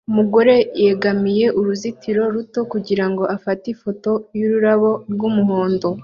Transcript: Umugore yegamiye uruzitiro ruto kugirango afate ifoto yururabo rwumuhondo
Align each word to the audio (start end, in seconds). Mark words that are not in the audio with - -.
Umugore 0.09 0.55
yegamiye 0.83 1.45
uruzitiro 1.59 2.21
ruto 2.33 2.59
kugirango 2.71 3.23
afate 3.35 3.65
ifoto 3.75 4.11
yururabo 4.39 4.91
rwumuhondo 5.13 5.87